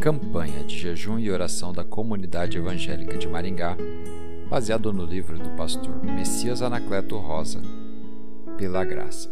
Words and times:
campanha 0.00 0.62
de 0.62 0.78
jejum 0.78 1.18
e 1.18 1.30
oração 1.30 1.72
da 1.72 1.82
comunidade 1.82 2.56
evangélica 2.56 3.18
de 3.18 3.26
Maringá, 3.28 3.76
baseado 4.48 4.92
no 4.92 5.04
livro 5.04 5.36
do 5.38 5.50
pastor 5.50 6.02
Messias 6.04 6.62
Anacleto 6.62 7.18
Rosa, 7.18 7.60
Pela 8.56 8.84
Graça. 8.84 9.28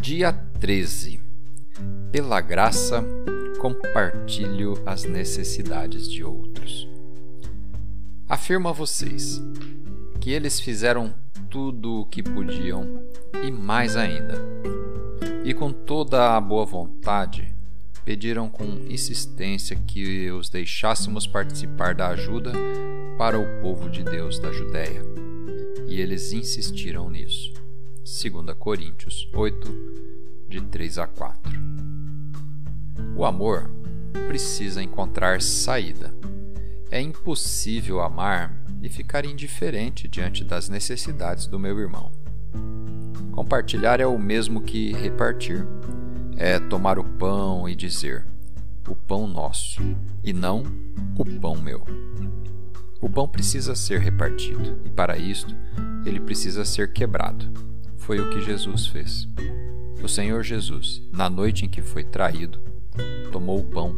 Dia 0.00 0.32
13. 0.60 1.20
Pela 2.10 2.40
graça, 2.40 3.02
compartilho 3.62 4.74
as 4.84 5.04
necessidades 5.04 6.10
de 6.10 6.24
outros. 6.24 6.88
Afirmo 8.28 8.68
a 8.68 8.72
vocês 8.72 9.40
que 10.20 10.32
eles 10.32 10.58
fizeram 10.58 11.14
tudo 11.48 12.00
o 12.00 12.06
que 12.06 12.24
podiam 12.24 13.04
e 13.40 13.52
mais 13.52 13.96
ainda. 13.96 14.34
E 15.44 15.54
com 15.54 15.72
toda 15.72 16.36
a 16.36 16.40
boa 16.40 16.66
vontade, 16.66 17.54
pediram 18.04 18.48
com 18.48 18.64
insistência 18.88 19.76
que 19.76 20.28
os 20.32 20.48
deixássemos 20.48 21.24
participar 21.24 21.94
da 21.94 22.08
ajuda 22.08 22.50
para 23.16 23.38
o 23.38 23.60
povo 23.60 23.88
de 23.88 24.02
Deus 24.02 24.40
da 24.40 24.50
Judéia. 24.50 25.04
E 25.86 26.00
eles 26.00 26.32
insistiram 26.32 27.08
nisso. 27.08 27.52
2 27.98 28.56
Coríntios 28.58 29.30
8, 29.32 30.48
de 30.48 30.60
3 30.62 30.98
a 30.98 31.06
4. 31.06 31.91
O 33.14 33.24
amor 33.24 33.70
precisa 34.26 34.82
encontrar 34.82 35.42
saída. 35.42 36.14
É 36.90 37.00
impossível 37.00 38.00
amar 38.00 38.64
e 38.82 38.88
ficar 38.88 39.24
indiferente 39.24 40.08
diante 40.08 40.42
das 40.44 40.68
necessidades 40.68 41.46
do 41.46 41.58
meu 41.58 41.78
irmão. 41.78 42.10
Compartilhar 43.32 44.00
é 44.00 44.06
o 44.06 44.18
mesmo 44.18 44.60
que 44.60 44.92
repartir. 44.92 45.66
É 46.36 46.58
tomar 46.58 46.98
o 46.98 47.04
pão 47.04 47.68
e 47.68 47.74
dizer: 47.74 48.26
o 48.88 48.96
pão 48.96 49.26
nosso, 49.26 49.80
e 50.24 50.32
não 50.32 50.64
o 51.16 51.24
pão 51.40 51.56
meu. 51.56 51.82
O 53.00 53.08
pão 53.08 53.28
precisa 53.28 53.74
ser 53.74 54.00
repartido, 54.00 54.80
e 54.84 54.90
para 54.90 55.16
isto 55.16 55.54
ele 56.04 56.20
precisa 56.20 56.64
ser 56.64 56.92
quebrado. 56.92 57.46
Foi 57.96 58.20
o 58.20 58.30
que 58.30 58.40
Jesus 58.40 58.86
fez. 58.86 59.28
O 60.02 60.08
Senhor 60.08 60.42
Jesus, 60.42 61.02
na 61.12 61.30
noite 61.30 61.64
em 61.64 61.68
que 61.68 61.80
foi 61.80 62.02
traído, 62.02 62.60
tomou 63.30 63.58
o 63.58 63.64
pão 63.64 63.94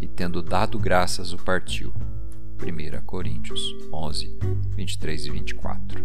e, 0.00 0.06
tendo 0.06 0.42
dado 0.42 0.78
graças, 0.78 1.32
o 1.32 1.38
partiu. 1.38 1.92
1 2.62 3.04
Coríntios 3.04 3.60
11, 3.92 4.38
23 4.76 5.26
e 5.26 5.30
24. 5.30 6.04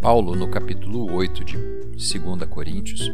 Paulo, 0.00 0.34
no 0.34 0.48
capítulo 0.48 1.12
8 1.12 1.44
de 1.44 1.56
2 1.56 2.48
Coríntios, 2.48 3.12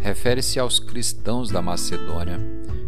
refere-se 0.00 0.58
aos 0.58 0.78
cristãos 0.78 1.50
da 1.50 1.62
Macedônia 1.62 2.38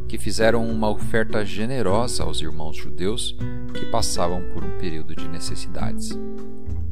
que 0.09 0.19
fizeram 0.19 0.69
uma 0.69 0.91
oferta 0.91 1.45
generosa 1.45 2.23
aos 2.23 2.41
irmãos 2.41 2.77
judeus 2.77 3.37
que 3.75 3.87
passavam 3.87 4.43
por 4.53 4.65
um 4.65 4.79
período 4.79 5.15
de 5.15 5.29
necessidades. 5.29 6.11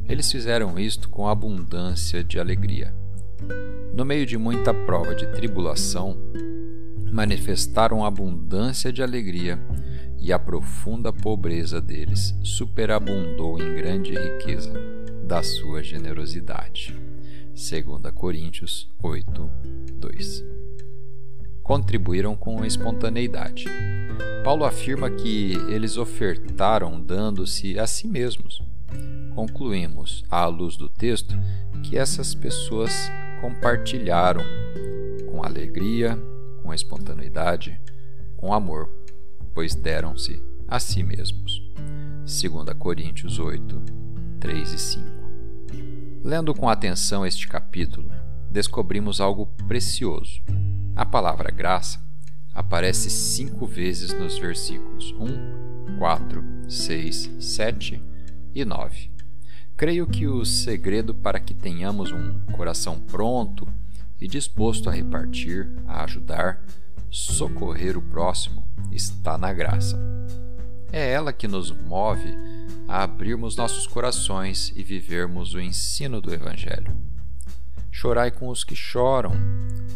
Eles 0.08 0.30
fizeram 0.30 0.78
isto 0.78 1.08
com 1.08 1.28
abundância 1.28 2.22
de 2.22 2.38
alegria. 2.38 2.94
No 3.94 4.04
meio 4.04 4.26
de 4.26 4.36
muita 4.36 4.74
prova 4.74 5.14
de 5.14 5.26
tribulação, 5.32 6.16
manifestaram 7.14 8.04
abundância 8.04 8.92
de 8.92 9.00
alegria, 9.00 9.56
e 10.18 10.32
a 10.32 10.38
profunda 10.38 11.12
pobreza 11.12 11.80
deles 11.80 12.34
superabundou 12.42 13.56
em 13.62 13.76
grande 13.76 14.10
riqueza 14.10 14.72
da 15.24 15.40
sua 15.40 15.80
generosidade. 15.80 16.92
2 17.50 18.12
Coríntios 18.12 18.90
8, 19.00 19.48
2. 19.96 20.44
Contribuíram 21.62 22.34
com 22.34 22.64
espontaneidade. 22.64 23.66
Paulo 24.42 24.64
afirma 24.64 25.08
que 25.08 25.52
eles 25.68 25.96
ofertaram 25.96 27.00
dando-se 27.00 27.78
a 27.78 27.86
si 27.86 28.08
mesmos. 28.08 28.60
Concluímos, 29.36 30.24
à 30.28 30.46
luz 30.46 30.76
do 30.76 30.88
texto, 30.88 31.38
que 31.84 31.96
essas 31.96 32.34
pessoas 32.34 32.92
compartilharam 33.40 34.42
com 35.30 35.44
alegria 35.44 36.18
com 36.64 36.72
espontaneidade, 36.72 37.78
com 38.38 38.54
amor, 38.54 38.88
pois 39.52 39.74
deram-se 39.74 40.42
a 40.66 40.80
si 40.80 41.02
mesmos. 41.02 41.62
2 42.20 42.42
Coríntios 42.78 43.38
8, 43.38 43.82
3 44.40 44.72
e 44.72 44.78
5. 44.78 45.06
Lendo 46.24 46.54
com 46.54 46.66
atenção 46.70 47.24
este 47.26 47.46
capítulo, 47.46 48.10
descobrimos 48.50 49.20
algo 49.20 49.46
precioso. 49.68 50.40
A 50.96 51.04
palavra 51.04 51.50
graça 51.50 52.00
aparece 52.54 53.10
cinco 53.10 53.66
vezes 53.66 54.18
nos 54.18 54.38
versículos 54.38 55.14
1, 55.18 55.98
4, 55.98 56.42
6, 56.66 57.30
7 57.40 58.02
e 58.54 58.64
9. 58.64 59.10
Creio 59.76 60.06
que 60.06 60.26
o 60.26 60.46
segredo 60.46 61.14
para 61.14 61.38
que 61.38 61.52
tenhamos 61.52 62.10
um 62.10 62.40
coração 62.52 62.98
pronto 62.98 63.68
e 64.20 64.28
disposto 64.28 64.88
a 64.88 64.92
repartir, 64.92 65.70
a 65.86 66.04
ajudar, 66.04 66.64
socorrer 67.10 67.96
o 67.96 68.02
próximo, 68.02 68.66
está 68.90 69.36
na 69.38 69.52
graça. 69.52 69.98
É 70.92 71.12
ela 71.12 71.32
que 71.32 71.48
nos 71.48 71.70
move 71.70 72.34
a 72.86 73.02
abrirmos 73.02 73.56
nossos 73.56 73.86
corações 73.86 74.72
e 74.76 74.82
vivermos 74.82 75.54
o 75.54 75.60
ensino 75.60 76.20
do 76.20 76.32
Evangelho. 76.32 76.96
Chorai 77.90 78.30
com 78.30 78.48
os 78.48 78.64
que 78.64 78.76
choram. 78.76 79.32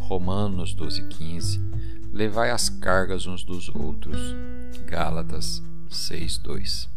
Romanos 0.01 0.75
12,15. 0.75 1.61
Levai 2.13 2.51
as 2.51 2.69
cargas 2.69 3.27
uns 3.27 3.45
dos 3.45 3.69
outros. 3.69 4.21
Gálatas 4.87 5.63
6,2. 5.91 6.89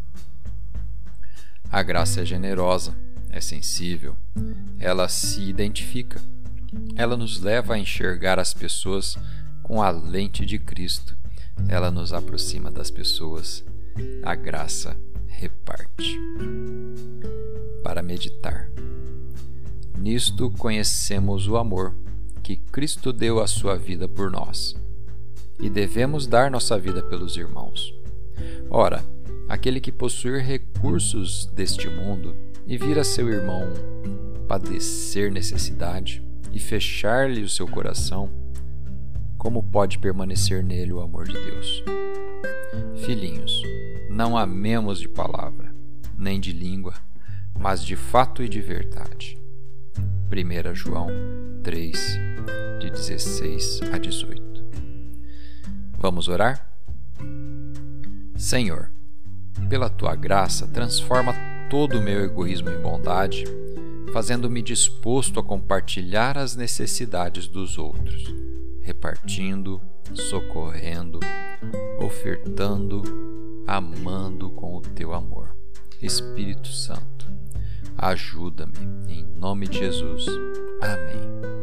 A 1.70 1.82
graça 1.82 2.20
é 2.20 2.24
generosa, 2.24 2.94
é 3.30 3.40
sensível, 3.40 4.14
ela 4.78 5.08
se 5.08 5.40
identifica 5.40 6.20
ela 6.96 7.16
nos 7.16 7.40
leva 7.40 7.74
a 7.74 7.78
enxergar 7.78 8.38
as 8.38 8.54
pessoas 8.54 9.16
com 9.62 9.82
a 9.82 9.90
lente 9.90 10.44
de 10.44 10.58
Cristo. 10.58 11.16
Ela 11.68 11.90
nos 11.90 12.12
aproxima 12.12 12.70
das 12.70 12.90
pessoas. 12.90 13.64
A 14.22 14.34
graça 14.34 14.96
reparte. 15.26 16.18
Para 17.82 18.02
meditar. 18.02 18.68
Nisto 19.98 20.50
conhecemos 20.50 21.46
o 21.46 21.56
amor 21.56 21.94
que 22.42 22.56
Cristo 22.56 23.12
deu 23.12 23.40
a 23.40 23.46
sua 23.46 23.76
vida 23.76 24.08
por 24.08 24.30
nós. 24.30 24.74
E 25.60 25.70
devemos 25.70 26.26
dar 26.26 26.50
nossa 26.50 26.78
vida 26.78 27.02
pelos 27.02 27.36
irmãos. 27.36 27.94
Ora, 28.68 29.04
aquele 29.48 29.80
que 29.80 29.92
possui 29.92 30.40
recursos 30.40 31.46
deste 31.46 31.88
mundo 31.88 32.34
e 32.66 32.76
vir 32.76 32.98
a 32.98 33.04
seu 33.04 33.28
irmão 33.28 33.68
padecer 34.48 35.30
necessidade, 35.30 36.22
e 36.52 36.58
fechar-lhe 36.58 37.42
o 37.42 37.48
seu 37.48 37.66
coração, 37.66 38.30
como 39.38 39.62
pode 39.62 39.98
permanecer 39.98 40.62
nele 40.62 40.92
o 40.92 41.00
amor 41.00 41.26
de 41.26 41.32
Deus? 41.32 41.82
Filhinhos, 43.04 43.62
não 44.10 44.36
amemos 44.36 45.00
de 45.00 45.08
palavra, 45.08 45.74
nem 46.16 46.38
de 46.38 46.52
língua, 46.52 46.94
mas 47.58 47.84
de 47.84 47.96
fato 47.96 48.42
e 48.42 48.48
de 48.48 48.60
verdade. 48.60 49.38
1 50.30 50.74
João 50.74 51.08
3, 51.62 52.18
de 52.80 52.90
16 52.90 53.80
a 53.92 53.98
18. 53.98 54.64
Vamos 55.98 56.28
orar? 56.28 56.68
Senhor, 58.36 58.90
pela 59.68 59.88
tua 59.88 60.14
graça, 60.14 60.66
transforma 60.66 61.34
todo 61.70 61.98
o 61.98 62.02
meu 62.02 62.24
egoísmo 62.24 62.70
em 62.70 62.80
bondade 62.80 63.44
fazendo-me 64.12 64.60
disposto 64.62 65.40
a 65.40 65.42
compartilhar 65.42 66.36
as 66.36 66.54
necessidades 66.54 67.48
dos 67.48 67.78
outros, 67.78 68.24
repartindo, 68.82 69.80
socorrendo, 70.14 71.18
ofertando, 71.98 73.02
amando 73.66 74.50
com 74.50 74.76
o 74.76 74.80
teu 74.80 75.14
amor. 75.14 75.56
Espírito 76.00 76.68
Santo, 76.68 77.26
ajuda-me, 77.96 78.78
em 79.08 79.24
nome 79.24 79.68
de 79.68 79.78
Jesus. 79.78 80.26
Amém. 80.82 81.61